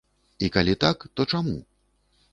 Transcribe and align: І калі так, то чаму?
І 0.47 0.49
калі 0.55 0.73
так, 0.85 1.05
то 1.15 1.27
чаму? 1.35 1.57